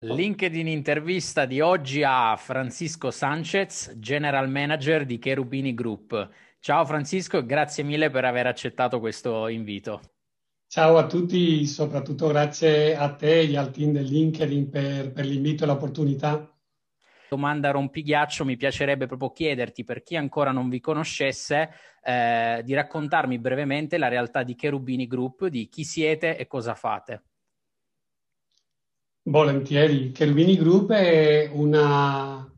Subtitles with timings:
[0.00, 6.28] LinkedIn intervista di oggi a Francisco Sanchez, General Manager di Cherubini Group.
[6.60, 10.00] Ciao Francisco e grazie mille per aver accettato questo invito.
[10.68, 15.64] Ciao a tutti, soprattutto grazie a te e al team del LinkedIn per, per l'invito
[15.64, 16.48] e l'opportunità.
[17.28, 21.70] Domanda rompighiaccio, mi piacerebbe proprio chiederti, per chi ancora non vi conoscesse,
[22.04, 27.24] eh, di raccontarmi brevemente la realtà di Cherubini Group, di chi siete e cosa fate.
[29.22, 30.10] Volentieri.
[30.10, 32.50] Cherubini Group è una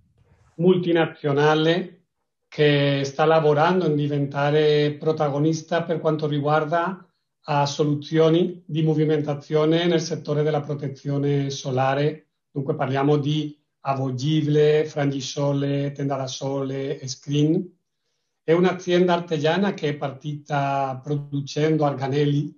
[0.56, 2.04] multinazionale
[2.46, 7.04] che sta lavorando in diventare protagonista per quanto riguarda
[7.44, 12.26] a soluzioni di movimentazione nel settore della protezione solare.
[12.50, 17.68] Dunque parliamo di avvolgibile, frangisole, tenda da sole screen.
[18.44, 22.56] È un'azienda artigiana che è partita producendo arganelli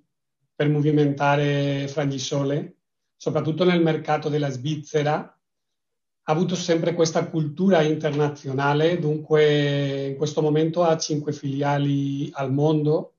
[0.54, 2.76] per movimentare frangisole
[3.22, 10.82] soprattutto nel mercato della Svizzera, ha avuto sempre questa cultura internazionale, dunque in questo momento
[10.82, 13.18] ha cinque filiali al mondo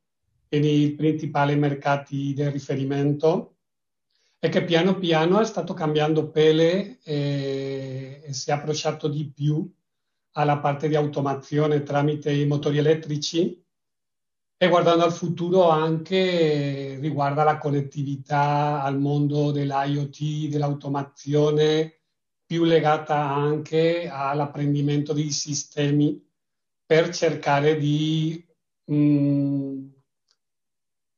[0.50, 3.56] e nei principali mercati di riferimento
[4.40, 9.74] e che piano piano è stato cambiando pelle e, e si è approcciato di più
[10.34, 13.63] alla parte di automazione tramite i motori elettrici
[14.58, 22.00] e guardando al futuro anche riguarda la connettività al mondo dell'IoT, dell'automazione,
[22.46, 26.22] più legata anche all'apprendimento dei sistemi
[26.86, 28.46] per cercare di,
[28.86, 29.88] mh, mm,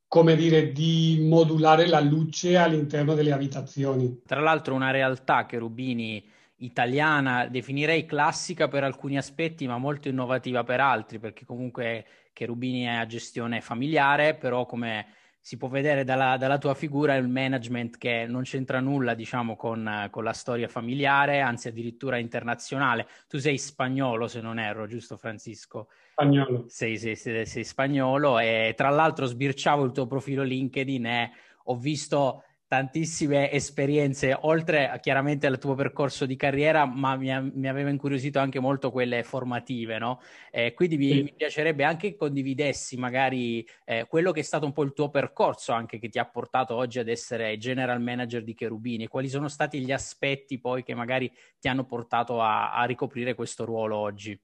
[0.07, 4.21] come dire, di modulare la luce all'interno delle abitazioni.
[4.25, 6.23] Tra l'altro una realtà che Rubini
[6.59, 12.95] italiana, definirei classica per alcuni aspetti, ma molto innovativa per altri, perché comunque Cherubini è
[12.95, 15.07] a gestione familiare, però come
[15.39, 19.55] si può vedere dalla, dalla, tua figura è il management che non c'entra nulla, diciamo,
[19.55, 23.07] con, con, la storia familiare, anzi addirittura internazionale.
[23.29, 25.87] Tu sei spagnolo, se non erro, giusto Francisco?
[26.11, 26.65] Spagnolo.
[26.67, 31.31] Sei, sei, sei, sei spagnolo e tra l'altro sbirciavo il tuo profilo LinkedIn e
[31.65, 32.43] ho visto
[32.75, 38.59] tantissime esperienze, oltre chiaramente al tuo percorso di carriera, ma mi, mi aveva incuriosito anche
[38.59, 40.19] molto quelle formative, no?
[40.51, 41.23] Eh, quindi mi, sì.
[41.23, 45.09] mi, piacerebbe anche che condividessi magari eh, quello che è stato un po' il tuo
[45.09, 49.47] percorso anche che ti ha portato oggi ad essere general manager di Cherubini, quali sono
[49.47, 54.37] stati gli aspetti poi che magari ti hanno portato a, a ricoprire questo ruolo oggi?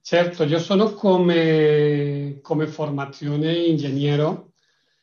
[0.00, 4.49] Certo, io sono come, come formazione ingegnere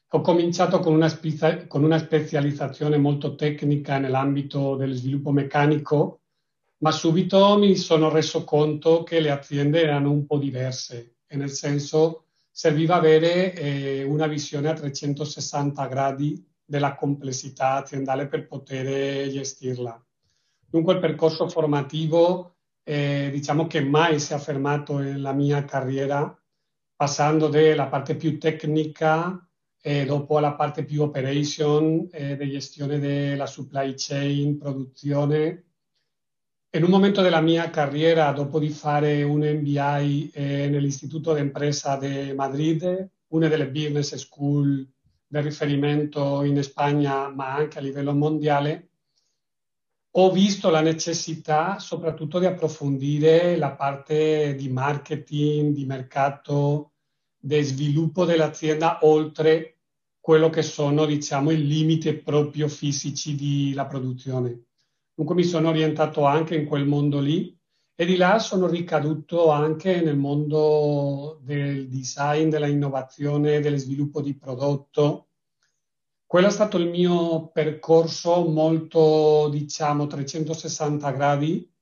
[0.09, 6.21] ho cominciato con una, spizia- con una specializzazione molto tecnica nell'ambito dello sviluppo meccanico,
[6.77, 11.49] ma subito mi sono reso conto che le aziende erano un po' diverse e nel
[11.49, 20.01] senso serviva avere eh, una visione a 360 gradi della complessità aziendale per poter gestirla.
[20.69, 26.33] Dunque il percorso formativo eh, diciamo che mai si è fermato nella mia carriera,
[26.95, 29.46] passando dalla parte più tecnica
[29.87, 35.63] e dopo la parte più operation, eh, di gestione della supply chain, produzione.
[36.71, 41.95] In un momento della mia carriera, dopo di fare un MBA eh, nell'Istituto di Impresa
[41.95, 44.85] di Madrid, una delle business school
[45.25, 48.89] di riferimento in Spagna, ma anche a livello mondiale,
[50.11, 56.91] ho visto la necessità soprattutto di approfondire la parte di marketing, di mercato,
[57.37, 59.76] di sviluppo dell'azienda oltre
[60.27, 64.65] quello che sono, diciamo, i limiti proprio fisici della produzione.
[65.13, 67.57] Dunque mi sono orientato anche in quel mondo lì
[67.95, 74.35] e di là sono ricaduto anche nel mondo del design, della innovazione, dello sviluppo di
[74.35, 75.29] prodotto.
[76.25, 81.73] Quello è stato il mio percorso molto, diciamo, 360 gradi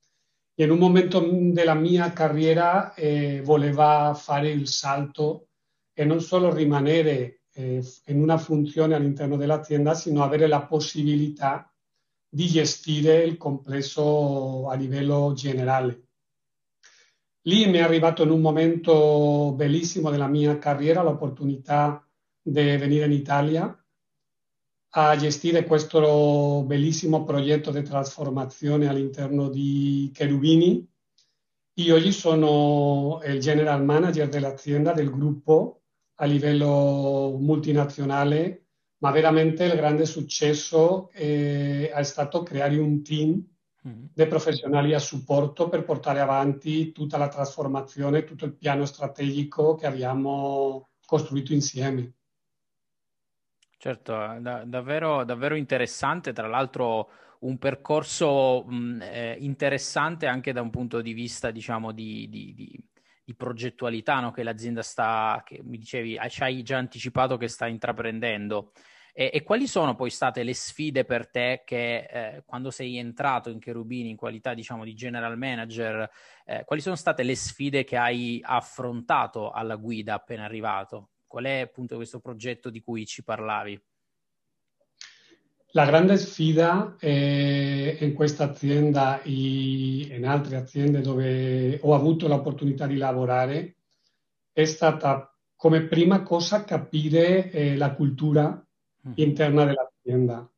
[0.53, 5.47] e in un momento della mia carriera eh, voleva fare il salto
[5.93, 11.71] e non solo rimanere eh, in una funzione all'interno dell'azienda, sino avere la possibilità
[12.27, 16.03] di gestire il complesso a livello generale.
[17.43, 22.05] Lì mi è arrivato in un momento bellissimo della mia carriera l'opportunità
[22.41, 23.85] di venire in Italia
[24.97, 30.85] a gestire questo bellissimo progetto di trasformazione all'interno di Cherubini.
[31.75, 35.81] Io oggi sono il general manager dell'azienda, del gruppo
[36.15, 38.67] a livello multinazionale,
[38.99, 43.43] ma veramente il grande successo eh, è stato creare un team
[43.87, 44.05] mm.
[44.13, 49.85] di professionali a supporto per portare avanti tutta la trasformazione, tutto il piano strategico che
[49.87, 52.13] abbiamo costruito insieme.
[53.77, 57.09] Certo, da- davvero, davvero interessante, tra l'altro
[57.39, 62.83] un percorso mh, eh, interessante anche da un punto di vista, diciamo, di, di, di,
[63.25, 64.31] di progettualità no?
[64.31, 68.71] che l'azienda sta, che mi dicevi, ci hai già anticipato che sta intraprendendo.
[69.17, 73.49] E, e, quali sono poi state le sfide per te che eh, quando sei entrato
[73.49, 76.09] in Cherubini in qualità diciamo di general manager,
[76.45, 81.11] eh, quali sono state le sfide che hai affrontato alla guida appena arrivato?
[81.25, 83.81] Qual è appunto questo progetto di cui ci parlavi?
[85.75, 92.87] La grande sfida eh, in questa azienda e in altre aziende dove ho avuto l'opportunità
[92.87, 93.75] di lavorare
[94.53, 98.65] è stata come prima cosa capire eh, la cultura
[99.07, 99.11] Mm.
[99.15, 100.49] interna dell'azienda.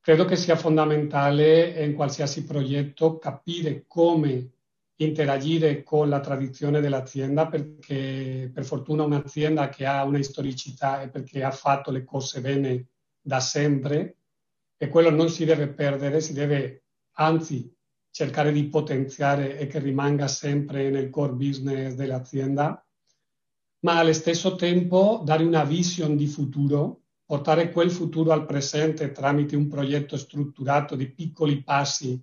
[0.00, 4.52] Credo che sia fondamentale in qualsiasi progetto capire come
[4.96, 11.42] interagire con la tradizione dell'azienda perché per fortuna un'azienda che ha una storicità e perché
[11.42, 12.86] ha fatto le cose bene
[13.20, 14.16] da sempre
[14.82, 16.84] e quello non si deve perdere, si deve
[17.16, 17.70] anzi
[18.10, 22.82] cercare di potenziare e che rimanga sempre nel core business dell'azienda,
[23.80, 29.54] ma allo stesso tempo dare una vision di futuro portare quel futuro al presente tramite
[29.54, 32.18] un progetto strutturato di piccoli passi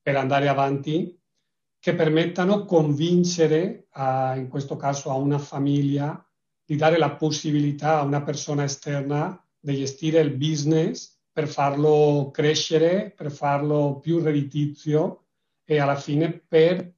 [0.00, 1.20] per andare avanti
[1.80, 6.24] che permettano convincere, a, in questo caso a una famiglia,
[6.64, 13.12] di dare la possibilità a una persona esterna di gestire il business per farlo crescere,
[13.14, 15.24] per farlo più redditizio
[15.66, 16.94] e alla fine per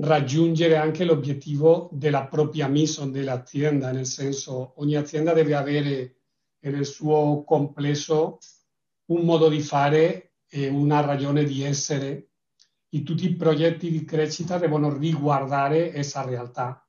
[0.00, 6.16] raggiungere anche l'obiettivo della propria mission dell'azienda, nel senso ogni azienda deve avere
[6.58, 8.40] nel suo complesso
[9.12, 12.30] un modo di fare e una ragione di essere
[12.88, 16.84] e tutti i progetti di crescita devono riguardare questa realtà.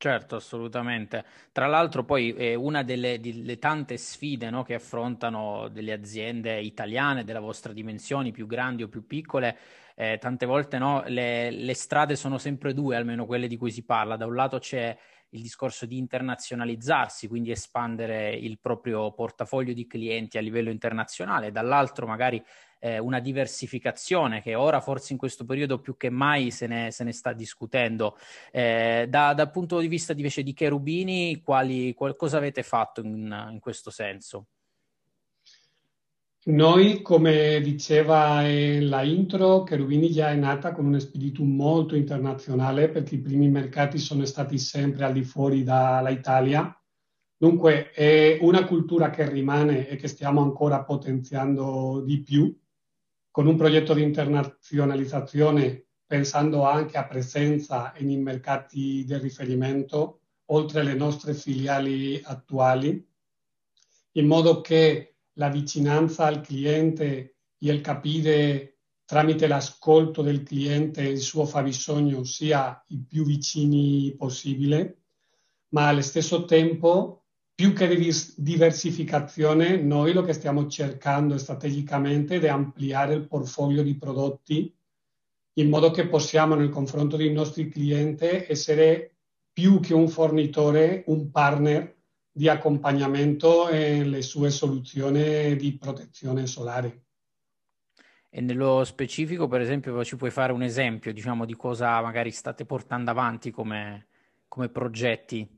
[0.00, 1.24] Certo, assolutamente.
[1.50, 7.24] Tra l'altro poi è una delle, delle tante sfide no, che affrontano delle aziende italiane
[7.24, 9.56] della vostra dimensioni, più grandi o più piccole,
[9.96, 13.82] eh, tante volte no, le, le strade sono sempre due, almeno quelle di cui si
[13.82, 14.16] parla.
[14.16, 14.96] Da un lato c'è
[15.30, 22.06] il discorso di internazionalizzarsi, quindi espandere il proprio portafoglio di clienti a livello internazionale, dall'altro
[22.06, 22.42] magari
[22.80, 27.04] eh, una diversificazione che ora forse in questo periodo più che mai se ne, se
[27.04, 28.16] ne sta discutendo.
[28.50, 33.48] Eh, da, dal punto di vista invece di Cherubini, quali, qual, cosa avete fatto in,
[33.50, 34.46] in questo senso?
[36.44, 43.16] Noi, come diceva la intro, Cherubini già è nata con uno spirito molto internazionale perché
[43.16, 46.74] i primi mercati sono stati sempre al di fuori dall'Italia.
[47.36, 52.56] Dunque è una cultura che rimane e che stiamo ancora potenziando di più
[53.30, 60.94] con un progetto di internazionalizzazione pensando anche a presenza nei mercati di riferimento oltre alle
[60.94, 63.06] nostre filiali attuali,
[64.12, 65.07] in modo che
[65.38, 72.84] la vicinanza al cliente e il capire tramite l'ascolto del cliente il suo fabbisogno sia
[72.88, 75.04] il più vicini possibile,
[75.70, 77.24] ma allo stesso tempo,
[77.54, 77.88] più che
[78.36, 84.72] diversificazione, noi lo che stiamo cercando strategicamente è ampliare il portfolio di prodotti
[85.54, 89.16] in modo che possiamo nel confronto dei nostri clienti essere
[89.52, 91.97] più che un fornitore, un partner
[92.38, 97.06] di accompagnamento nelle sue soluzioni di protezione solare.
[98.30, 102.64] E nello specifico, per esempio, ci puoi fare un esempio, diciamo, di cosa magari state
[102.64, 104.06] portando avanti come,
[104.46, 105.48] come progetti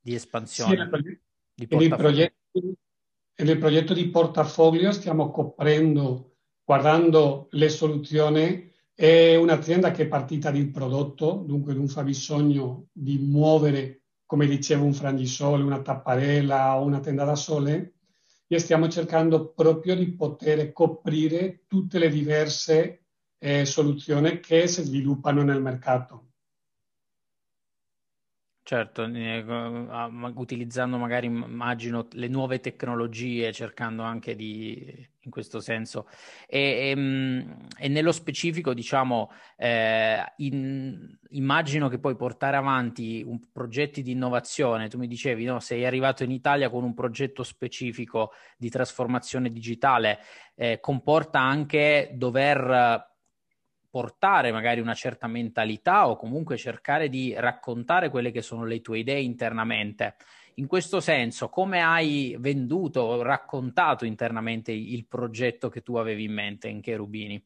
[0.00, 0.74] di espansione?
[0.76, 2.60] Sì, nel, di progetto,
[3.34, 10.70] nel progetto di portafoglio stiamo coprendo, guardando le soluzioni, è un'azienda che è partita di
[10.70, 13.99] prodotto, dunque non fa bisogno di muovere
[14.30, 17.94] come dicevo, un frangisole, una tapparella o una tenda da sole,
[18.46, 23.06] e stiamo cercando proprio di poter coprire tutte le diverse
[23.40, 26.29] eh, soluzioni che si sviluppano nel mercato.
[28.70, 29.44] Certo, eh,
[30.36, 36.06] utilizzando magari, immagino, le nuove tecnologie, cercando anche di, in questo senso.
[36.46, 43.40] E, e, ehm, e nello specifico, diciamo, eh, in, immagino che poi portare avanti un,
[43.50, 48.30] progetti di innovazione, tu mi dicevi, no, sei arrivato in Italia con un progetto specifico
[48.56, 50.20] di trasformazione digitale,
[50.54, 53.09] eh, comporta anche dover
[53.90, 59.00] portare magari una certa mentalità o comunque cercare di raccontare quelle che sono le tue
[59.00, 60.14] idee internamente.
[60.54, 66.32] In questo senso, come hai venduto o raccontato internamente il progetto che tu avevi in
[66.32, 67.44] mente in Cherubini?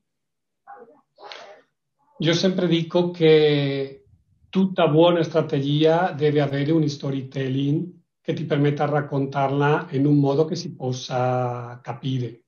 [2.19, 4.05] Io sempre dico che
[4.49, 10.45] tutta buona strategia deve avere un storytelling che ti permetta di raccontarla in un modo
[10.45, 12.44] che si possa capire.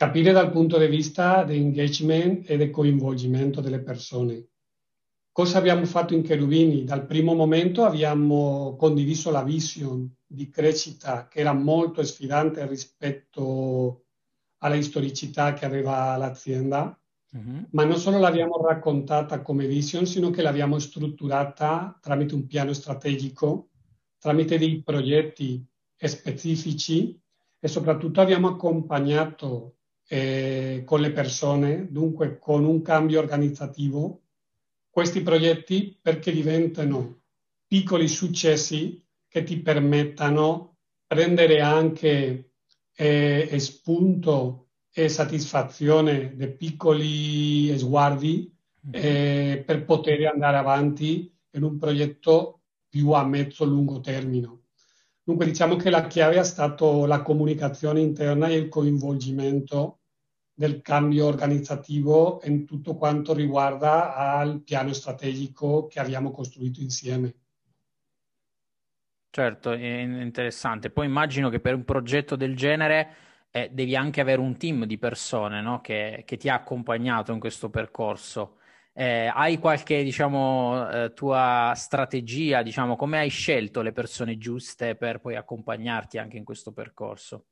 [0.00, 4.46] Capire dal punto di vista di engagement e di coinvolgimento delle persone.
[5.30, 6.84] Cosa abbiamo fatto in Cherubini?
[6.84, 14.04] Dal primo momento abbiamo condiviso la vision di crescita che era molto sfidante rispetto
[14.60, 16.98] alla storicità che aveva l'azienda,
[17.32, 17.66] uh-huh.
[17.72, 23.68] ma non solo l'abbiamo raccontata come vision, sino che l'abbiamo strutturata tramite un piano strategico
[24.16, 25.62] tramite dei progetti
[25.94, 27.20] specifici
[27.58, 29.74] e soprattutto abbiamo accompagnato
[30.12, 34.22] eh, con le persone, dunque con un cambio organizzativo,
[34.90, 37.20] questi progetti perché diventano
[37.64, 42.54] piccoli successi che ti permettano prendere anche
[42.92, 48.52] eh, spunto e soddisfazione dei piccoli sguardi
[48.88, 49.02] mm-hmm.
[49.04, 54.58] eh, per poter andare avanti in un progetto più a mezzo-lungo termine.
[55.22, 59.99] Dunque diciamo che la chiave è stato la comunicazione interna e il coinvolgimento
[60.60, 67.34] del cambio organizzativo in tutto quanto riguarda al piano strategico che abbiamo costruito insieme.
[69.30, 70.90] Certo, interessante.
[70.90, 73.14] Poi immagino che per un progetto del genere
[73.50, 75.80] eh, devi anche avere un team di persone no?
[75.80, 78.58] che, che, ti ha accompagnato in questo percorso.
[78.92, 85.20] Eh, hai qualche, diciamo, eh, tua strategia, diciamo, come hai scelto le persone giuste per
[85.20, 87.46] poi accompagnarti anche in questo percorso?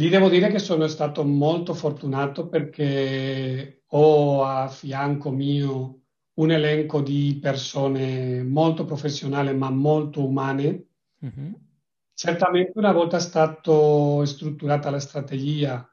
[0.00, 6.04] Lì devo dire che sono stato molto fortunato perché ho a fianco mio
[6.38, 10.86] un elenco di persone molto professionali ma molto umane.
[11.22, 11.52] Mm-hmm.
[12.14, 15.86] Certamente una volta stata strutturata la strategia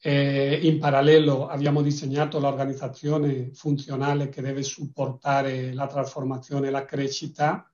[0.00, 7.68] e in parallelo abbiamo disegnato l'organizzazione funzionale che deve supportare la trasformazione e la crescita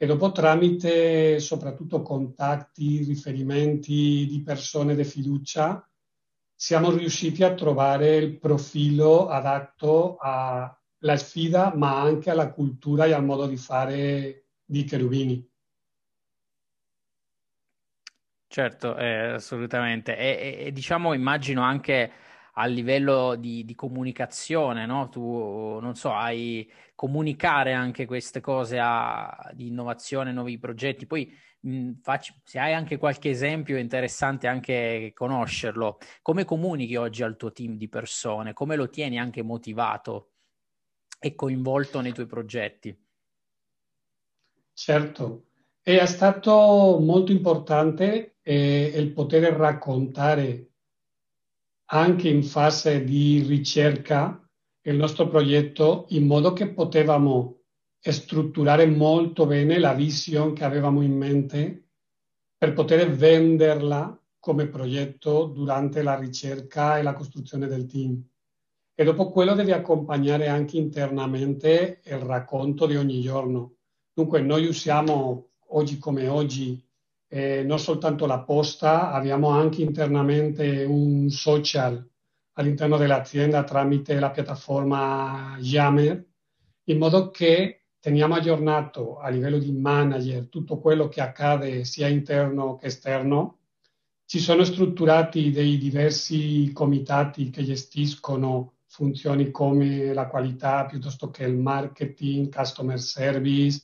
[0.00, 5.84] e dopo tramite soprattutto contatti, riferimenti di persone di fiducia
[6.54, 13.24] siamo riusciti a trovare il profilo adatto alla sfida ma anche alla cultura e al
[13.24, 15.48] modo di fare di Cherubini.
[18.46, 20.16] Certo, eh, assolutamente.
[20.16, 22.10] E, e, diciamo, immagino anche
[22.60, 25.08] a livello di, di comunicazione, no?
[25.08, 31.06] Tu, non so, hai comunicare anche queste cose a, di innovazione, nuovi progetti.
[31.06, 35.98] Poi mh, facci, se hai anche qualche esempio è interessante anche conoscerlo.
[36.20, 38.52] Come comunichi oggi al tuo team di persone?
[38.52, 40.32] Come lo tieni anche motivato
[41.20, 43.06] e coinvolto nei tuoi progetti?
[44.72, 45.46] Certo,
[45.80, 50.70] è stato molto importante eh, il poter raccontare
[51.90, 54.42] anche in fase di ricerca
[54.82, 57.56] il nostro progetto in modo che potevamo
[58.00, 61.88] strutturare molto bene la visione che avevamo in mente
[62.56, 68.22] per poter venderla come progetto durante la ricerca e la costruzione del team.
[68.94, 73.76] E dopo quello devi accompagnare anche internamente il racconto di ogni giorno.
[74.12, 76.82] Dunque noi usiamo oggi come oggi
[77.28, 82.06] eh, non soltanto la posta, abbiamo anche internamente un social
[82.54, 86.26] all'interno dell'azienda tramite la piattaforma Yammer,
[86.84, 92.76] in modo che teniamo aggiornato a livello di manager tutto quello che accade sia interno
[92.76, 93.58] che esterno.
[94.24, 101.56] Ci sono strutturati dei diversi comitati che gestiscono funzioni come la qualità piuttosto che il
[101.56, 103.82] marketing, customer service,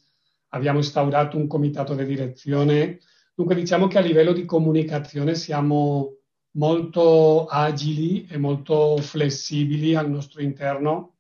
[0.49, 2.99] abbiamo instaurato un comitato di direzione.
[3.35, 6.19] Dunque diciamo che a livello di comunicazione siamo
[6.53, 11.17] molto agili e molto flessibili al nostro interno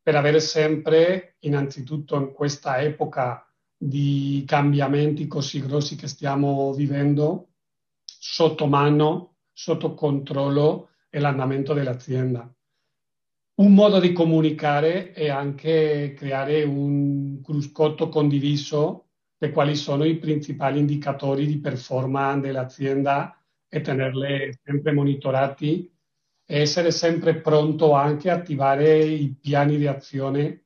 [0.00, 7.48] per avere sempre, innanzitutto in questa epoca di cambiamenti così grossi che stiamo vivendo,
[8.04, 12.52] sotto mano, sotto controllo l'andamento dell'azienda.
[13.54, 19.05] Un modo di comunicare è anche creare un cruscotto condiviso
[19.38, 23.38] di quali sono i principali indicatori di performance dell'azienda
[23.68, 25.92] e tenerle sempre monitorati
[26.48, 30.64] e essere sempre pronto anche a attivare i piani di azione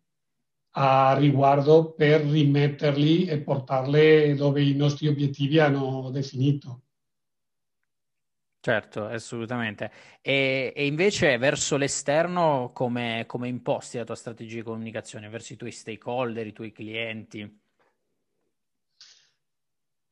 [0.75, 6.83] a riguardo per rimetterli e portarle dove i nostri obiettivi hanno definito.
[8.63, 9.91] Certo, assolutamente.
[10.21, 15.57] E, e invece verso l'esterno come, come imposti la tua strategia di comunicazione verso i
[15.57, 17.69] tuoi stakeholder, i tuoi clienti?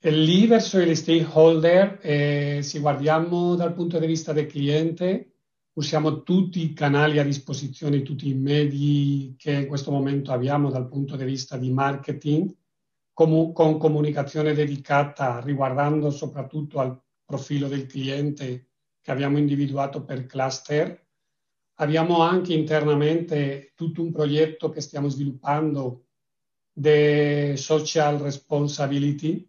[0.03, 5.33] Lì verso gli stakeholder, eh, se guardiamo dal punto di vista del cliente,
[5.73, 10.87] usiamo tutti i canali a disposizione, tutti i medi che in questo momento abbiamo dal
[10.87, 12.55] punto di vista di marketing,
[13.13, 18.69] com- con comunicazione dedicata riguardando soprattutto al profilo del cliente
[19.01, 21.07] che abbiamo individuato per cluster.
[21.81, 26.05] Abbiamo anche internamente tutto un progetto che stiamo sviluppando
[26.73, 29.48] di social responsibility,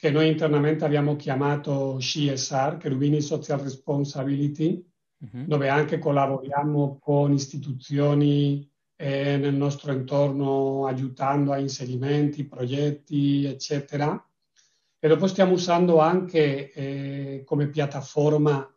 [0.00, 4.82] che noi internamente abbiamo chiamato CSR, Cherubini Social Responsibility,
[5.18, 5.44] uh-huh.
[5.44, 8.66] dove anche collaboriamo con istituzioni
[8.96, 14.26] eh, nel nostro entorno aiutando a inserimenti, progetti, eccetera.
[14.98, 18.74] E dopo stiamo usando anche eh, come piattaforma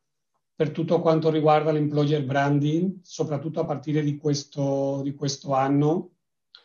[0.54, 6.16] per tutto quanto riguarda l'employer branding, soprattutto a partire di questo, di questo anno,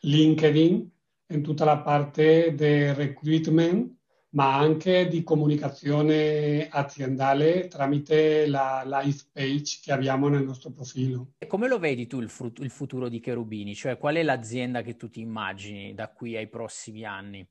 [0.00, 0.90] LinkedIn,
[1.28, 3.96] in tutta la parte del recruitment
[4.30, 11.32] ma anche di comunicazione aziendale tramite la live page che abbiamo nel nostro profilo.
[11.38, 13.74] E come lo vedi tu il, frut- il futuro di Cherubini?
[13.74, 17.46] Cioè qual è l'azienda che tu ti immagini da qui ai prossimi anni?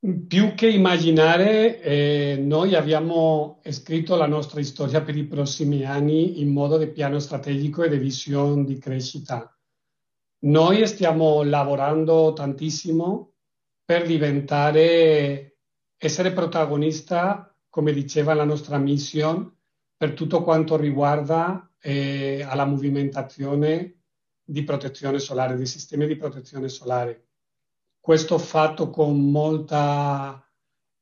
[0.00, 6.52] Più che immaginare, eh, noi abbiamo scritto la nostra storia per i prossimi anni in
[6.52, 9.52] modo di piano strategico e di visione di crescita.
[10.40, 13.27] Noi stiamo lavorando tantissimo
[13.88, 15.60] per diventare,
[15.96, 19.50] essere protagonista, come diceva la nostra mission,
[19.96, 24.00] per tutto quanto riguarda eh, alla movimentazione
[24.44, 27.28] di protezione solare, di sistemi di protezione solare.
[27.98, 30.46] Questo fatto con molta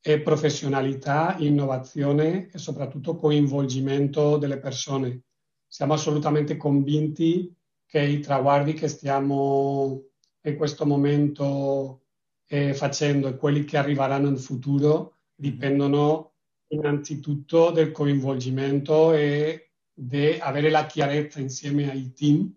[0.01, 5.23] eh, professionalità, innovazione e soprattutto coinvolgimento delle persone.
[5.67, 7.53] Siamo assolutamente convinti
[7.85, 10.05] che i traguardi che stiamo
[10.43, 12.03] in questo momento
[12.47, 16.35] eh, facendo e quelli che arriveranno in futuro dipendono
[16.69, 22.53] innanzitutto del coinvolgimento e di avere la chiarezza insieme ai team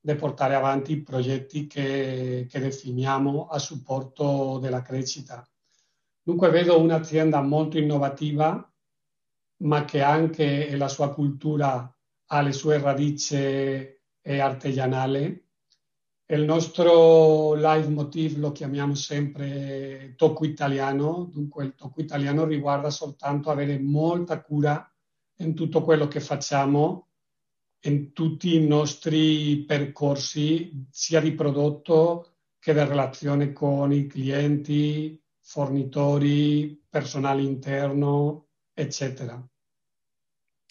[0.00, 5.46] di portare avanti i progetti che, che definiamo a supporto della crescita.
[6.22, 8.70] Dunque vedo un'azienda molto innovativa,
[9.58, 11.90] ma che anche la sua cultura
[12.26, 13.36] ha le sue radici
[14.22, 15.43] artigianali
[16.26, 23.50] il nostro live motive lo chiamiamo sempre tocco italiano, dunque il tocco italiano riguarda soltanto
[23.50, 24.90] avere molta cura
[25.38, 27.08] in tutto quello che facciamo,
[27.80, 36.82] in tutti i nostri percorsi, sia di prodotto che di relazione con i clienti, fornitori,
[36.88, 39.46] personale interno, eccetera.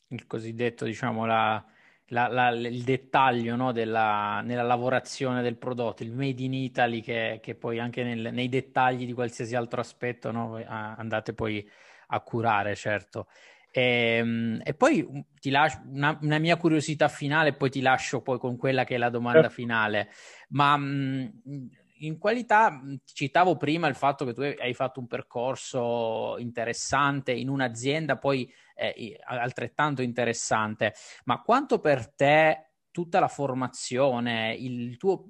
[0.07, 1.63] Il cosiddetto, diciamo, la,
[2.07, 7.39] la, la, il dettaglio no, della, nella lavorazione del prodotto, il made in Italy che,
[7.41, 11.67] che poi anche nel, nei dettagli di qualsiasi altro aspetto no, andate poi
[12.07, 13.27] a curare, certo.
[13.71, 18.21] E, ehm, e poi mm, ti lascio una, una, mia curiosità finale, poi ti lascio
[18.21, 19.55] poi con quella che è la domanda certo.
[19.55, 20.09] finale.
[20.49, 21.67] Ma mh, mm,
[21.99, 28.17] in qualità, citavo prima il fatto che tu hai fatto un percorso interessante in un'azienda,
[28.17, 30.93] poi eh, altrettanto interessante,
[31.25, 35.25] ma quanto per te tutta la formazione, il tuo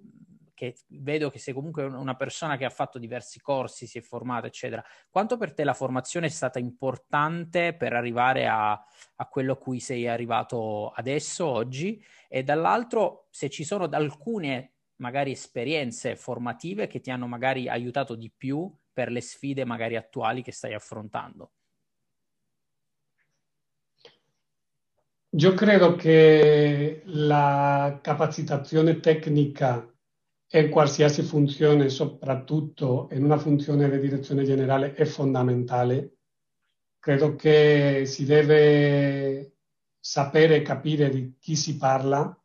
[0.54, 4.48] che vedo che sei comunque una persona che ha fatto diversi corsi, si è formata,
[4.48, 4.84] eccetera.
[5.10, 9.80] Quanto per te la formazione è stata importante per arrivare a, a quello a cui
[9.80, 12.02] sei arrivato adesso, oggi?
[12.30, 18.32] E dall'altro, se ci sono alcune magari esperienze formative che ti hanno magari aiutato di
[18.36, 21.52] più per le sfide magari attuali che stai affrontando?
[25.36, 29.92] Io credo che la capacitazione tecnica
[30.60, 36.18] in qualsiasi funzione, soprattutto in una funzione di direzione generale, è fondamentale.
[37.00, 39.56] Credo che si deve
[40.00, 42.38] sapere capire di chi si parla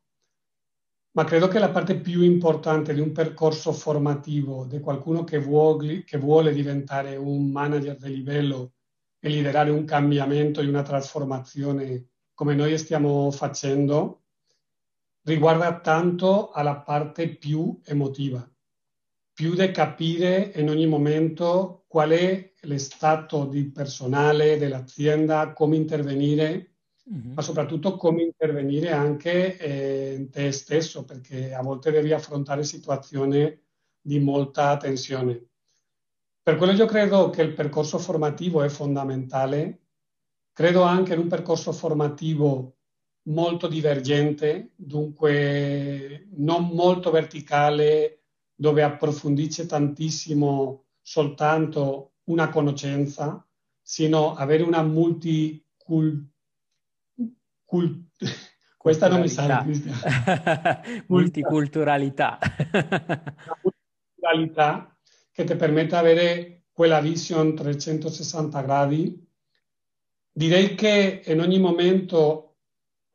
[1.12, 6.04] ma credo che la parte più importante di un percorso formativo di qualcuno che vuole,
[6.04, 8.74] che vuole diventare un manager di livello
[9.18, 14.22] e liderare un cambiamento e una trasformazione come noi stiamo facendo,
[15.22, 18.48] riguarda tanto alla parte più emotiva,
[19.32, 26.76] più di capire in ogni momento qual è lo stato di personale dell'azienda, come intervenire
[27.12, 27.32] mm-hmm.
[27.32, 33.58] ma soprattutto come intervenire anche eh, in te stesso, perché a volte devi affrontare situazioni
[34.00, 35.46] di molta tensione.
[36.42, 39.80] Per quello io credo che il percorso formativo è fondamentale,
[40.52, 42.76] credo anche in un percorso formativo
[43.24, 48.22] molto divergente, dunque non molto verticale,
[48.54, 53.46] dove approfondisce tantissimo soltanto una conoscenza,
[53.82, 56.36] sino avere una multiculturalità
[57.68, 58.08] cult-
[58.78, 59.66] questa non mi sale,
[61.08, 62.38] Multiculturalità.
[64.14, 64.96] pluralità
[65.30, 69.26] che ti permette di avere quella vision 360 gradi.
[70.32, 72.56] Direi che in ogni momento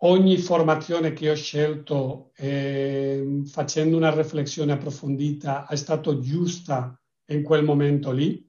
[0.03, 7.63] ogni formazione che ho scelto eh, facendo una riflessione approfondita è stata giusta in quel
[7.63, 8.45] momento lì,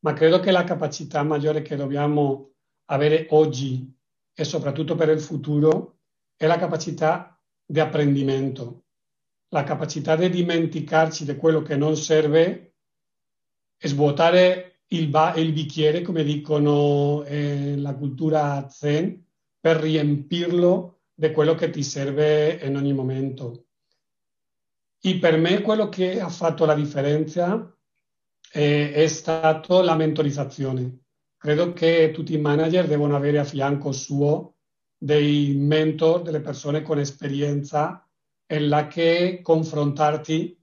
[0.00, 2.52] ma credo che la capacità maggiore che dobbiamo
[2.86, 3.90] avere oggi
[4.34, 5.98] e soprattutto per il futuro
[6.36, 8.84] è la capacità di apprendimento,
[9.48, 12.74] la capacità di dimenticarci di quello che non serve
[13.76, 19.24] e svuotare il, ba- il bicchiere, come dicono eh, la cultura zen,
[19.58, 23.66] per riempirlo di quello che ti serve in ogni momento.
[25.00, 27.76] E per me quello che ha fatto la differenza
[28.50, 31.01] è, è stato la mentorizzazione.
[31.42, 34.58] Credo che tutti i manager devono avere a fianco suo
[34.96, 38.08] dei mentor, delle persone con esperienza
[38.46, 40.56] in la che confrontarti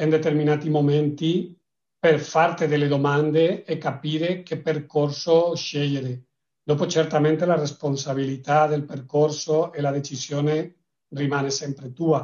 [0.00, 1.54] in determinati momenti
[1.98, 6.28] per farti delle domande e capire che percorso scegliere
[6.68, 10.76] Dopo certamente la responsabilità del percorso e la decisione
[11.08, 12.18] rimane sempre tua,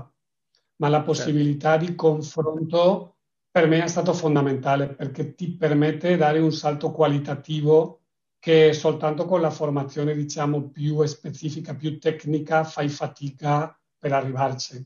[0.77, 1.13] ma la certo.
[1.13, 3.14] possibilità di confronto
[3.55, 8.01] per me è stato fondamentale perché ti permette di dare un salto qualitativo
[8.41, 14.85] che soltanto con la formazione diciamo più specifica, più tecnica fai fatica per arrivarci.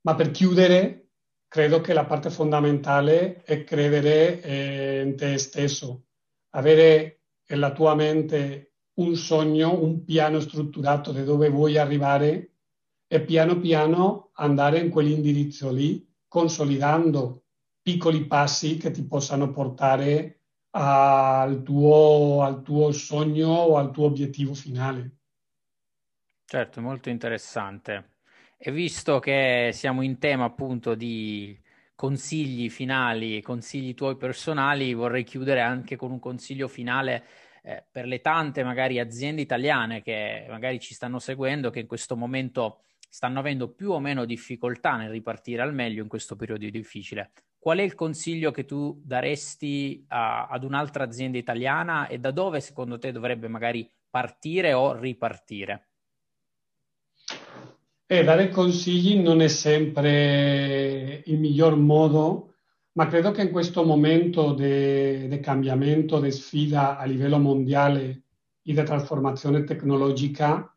[0.00, 1.10] Ma per chiudere,
[1.48, 6.04] credo che la parte fondamentale è credere eh, in te stesso,
[6.52, 12.52] avere nella tua mente un sogno, un piano strutturato di dove vuoi arrivare
[13.06, 17.44] e piano piano andare in quell'indirizzo lì, consolidando
[17.80, 24.54] piccoli passi che ti possano portare al tuo, al tuo sogno o al tuo obiettivo
[24.54, 25.16] finale.
[26.44, 28.16] Certo, molto interessante.
[28.56, 31.58] E visto che siamo in tema appunto di
[31.94, 37.24] consigli finali, consigli tuoi personali, vorrei chiudere anche con un consiglio finale
[37.62, 42.16] eh, per le tante magari aziende italiane che magari ci stanno seguendo, che in questo
[42.16, 47.32] momento stanno avendo più o meno difficoltà nel ripartire al meglio in questo periodo difficile.
[47.58, 52.60] Qual è il consiglio che tu daresti a, ad un'altra azienda italiana e da dove
[52.60, 55.88] secondo te dovrebbe magari partire o ripartire?
[58.06, 62.54] E dare consigli non è sempre il miglior modo,
[62.92, 68.22] ma credo che in questo momento di cambiamento, di sfida a livello mondiale
[68.62, 70.74] e di trasformazione tecnologica,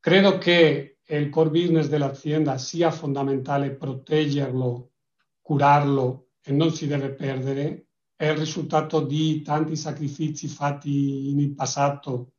[0.00, 4.92] credo che il core business dell'azienda sia fondamentale proteggerlo,
[5.40, 7.86] curarlo e non si deve perdere.
[8.14, 12.32] È il risultato di tanti sacrifici fatti nel passato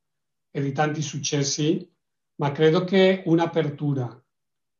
[0.51, 1.89] e di tanti successi
[2.39, 4.23] ma credo che un'apertura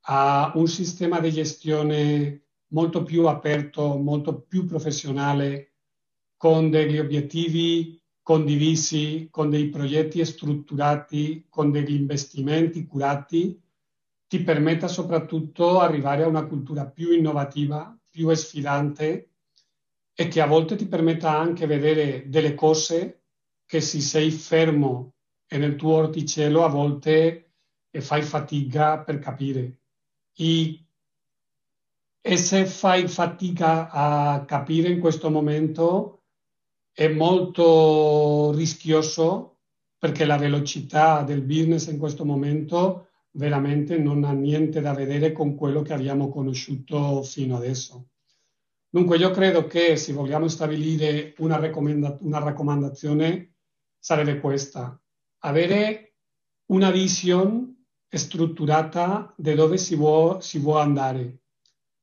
[0.03, 5.73] a un sistema di gestione molto più aperto, molto più professionale,
[6.37, 13.61] con degli obiettivi condivisi, con dei progetti strutturati, con degli investimenti curati,
[14.29, 19.31] ti permetta soprattutto arrivare a una cultura più innovativa, più sfidante
[20.13, 23.23] e che a volte ti permetta anche vedere delle cose
[23.65, 25.15] che se sei fermo
[25.47, 27.53] nel tuo orticello a volte
[27.89, 29.79] fai fatica per capire.
[30.35, 30.85] E,
[32.21, 36.25] e se fai fatica a capire in questo momento
[36.91, 39.57] è molto rischioso
[39.97, 43.08] perché la velocità del business in questo momento
[43.39, 48.09] veramente non ha niente da vedere con quello che abbiamo conosciuto fino adesso.
[48.89, 53.53] Dunque io credo che se vogliamo stabilire una, raccomanda- una raccomandazione
[53.97, 55.01] sarebbe questa,
[55.39, 56.15] avere
[56.65, 61.37] una visione strutturata di dove si vuole, vuole andare,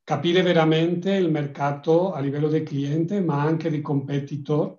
[0.05, 4.79] capire veramente il mercato a livello del cliente, ma anche di competitor,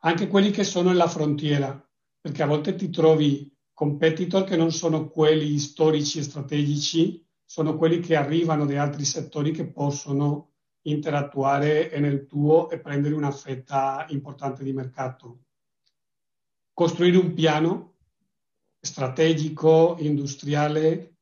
[0.00, 1.78] anche quelli che sono nella frontiera,
[2.20, 8.00] perché a volte ti trovi competitor che non sono quelli storici e strategici, sono quelli
[8.00, 10.52] che arrivano da altri settori che possono
[10.84, 15.40] interattuare nel tuo e prendere una fetta importante di mercato.
[16.72, 17.96] Costruire un piano
[18.80, 21.16] strategico, industriale,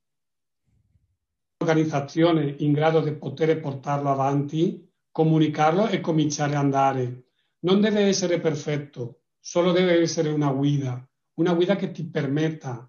[1.59, 7.31] organizzazione in grado di poter portarlo avanti, comunicarlo e cominciare ad andare.
[7.65, 11.05] Non deve essere perfetto, solo deve essere una guida,
[11.35, 12.89] una guida che ti permetta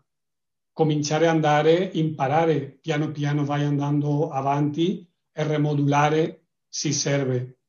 [0.71, 7.59] cominciare ad andare, imparare piano piano vai andando avanti e rimodulare si serve.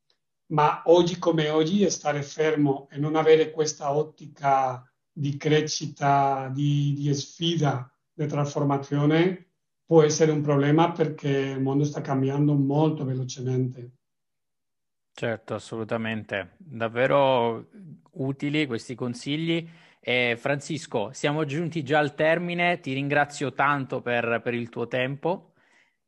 [0.48, 7.14] Ma oggi come oggi stare fermo e non avere questa ottica di crescita, di, di
[7.14, 9.50] sfida, di trasformazione,
[9.84, 13.92] può essere un problema perché il mondo sta cambiando molto velocemente.
[15.12, 16.56] Certo, assolutamente.
[16.58, 17.68] Davvero
[18.12, 19.66] utili questi consigli.
[20.08, 25.54] Eh, Francisco, siamo giunti già al termine, ti ringrazio tanto per, per il tuo tempo.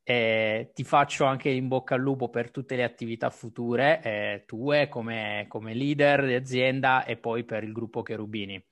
[0.04, 4.88] Eh, ti faccio anche in bocca al lupo per tutte le attività future eh, tue
[4.88, 8.64] come, come, leader di azienda e poi per il gruppo Cherubini.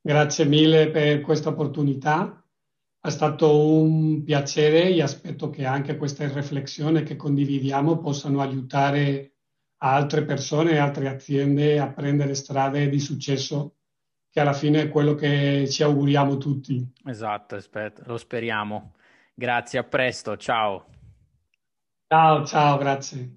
[0.00, 2.42] Grazie mille per questa opportunità.
[2.98, 9.34] È stato un piacere e aspetto che anche queste riflessioni che condividiamo possano aiutare
[9.78, 13.76] altre persone e altre aziende a prendere strade di successo,
[14.30, 16.86] che alla fine è quello che ci auguriamo tutti.
[17.04, 18.94] Esatto, aspetta, lo speriamo.
[19.34, 20.86] Grazie, a presto, ciao.
[22.08, 23.36] Ciao, ciao, grazie.